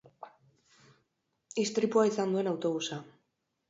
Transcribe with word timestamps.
Istripua 1.67 2.09
izan 2.13 2.37
duen 2.37 2.53
autobusa. 2.57 3.05